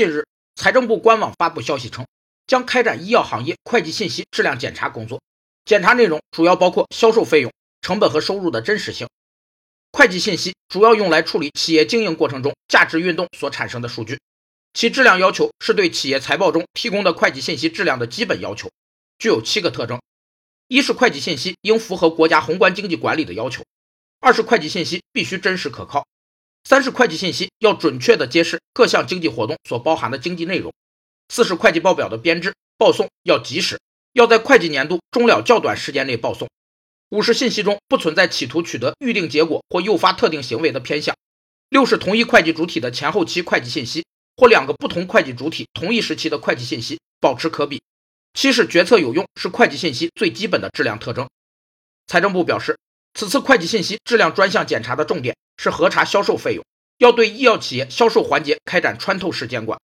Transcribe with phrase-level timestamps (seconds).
[0.00, 0.24] 近日，
[0.54, 2.06] 财政部官网发布消息称，
[2.46, 5.20] 将开展医药行业会计信息质量检查工作，
[5.66, 9.06] 检查内容主要包括销售费用、成本和收入的真实性。
[9.92, 14.18] 会计信息主要用来处理企业经营过程中价值运动所产生的数据，
[14.72, 18.70] 其质量要求是对企业财报中提供的会计信息质量的基本要求，
[19.18, 20.00] 具有七个特征：
[20.66, 23.60] 一是会计信息应符合国家宏观经济管理的要求；
[24.18, 26.04] 二是会计信息必须真实可靠；
[26.70, 30.70] 三是会计信息要准确地揭示各项经济活动所包含的经济内容；
[31.28, 33.80] 四是会计报表的编制报送要及时，
[34.12, 36.48] 要在会计年度终了较短时间内报送。
[37.08, 41.16] 五是信息中不存在企图取得预定结果或诱发特定行为的偏向。
[41.70, 44.06] 六是同一会计主体的前后期会计信息
[44.36, 47.82] 或两个不同会计主体同一时期的会计信息保持可比。
[48.34, 51.28] 七是决策有用是会计信息最基本的质量特征。
[52.06, 52.78] 财政部表示，
[53.14, 56.64] 此次会计信息质量专项检查的重点是核查销售费用，
[56.96, 59.78] 要对医药企业销售环节开展穿透式监管，